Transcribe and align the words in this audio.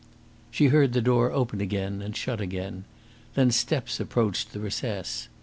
She 0.49 0.69
heard 0.69 0.93
the 0.93 0.99
door 1.01 1.31
open 1.31 1.61
again 1.61 2.01
and 2.01 2.17
shut 2.17 2.41
again. 2.41 2.85
Then 3.35 3.51
steps 3.51 3.99
approached 3.99 4.51
the 4.51 4.59
recess. 4.59 5.27